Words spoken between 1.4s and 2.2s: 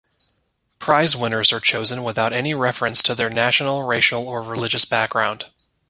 are chosen